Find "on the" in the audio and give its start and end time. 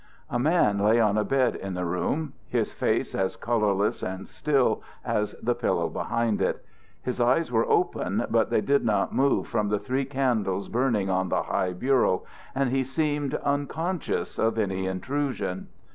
11.11-11.43